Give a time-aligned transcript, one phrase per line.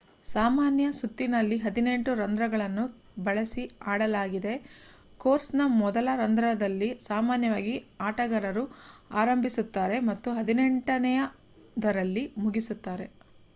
[0.25, 2.85] ಸಾಮಾನ್ಯ ಸುತ್ತಿನಲ್ಲಿ ಹದಿನೆಂಟು ರಂಧ್ರಗಳನ್ನು
[3.23, 4.53] ಬಳಸಿ ಆಡಲಾಗಿದೆ
[5.19, 7.75] ಕೋರ್ಸ್‌ನ ಮೊದಲ ರಂಧ್ರದಲ್ಲಿ ಸಾಮಾನ್ಯವಾಗಿ
[8.07, 8.63] ಆಟಗಾರರು
[9.17, 13.07] ಆರಂಭಿಸುತ್ತಾರೆ ಮತ್ತು ಹದಿನೆಂಟನೆಯದರಲ್ಲಿ ಮುಗಿಸುತ್ತಾರೆ